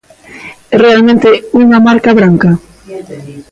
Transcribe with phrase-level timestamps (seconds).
[0.73, 1.29] É realmente
[1.63, 2.49] unha marca branca?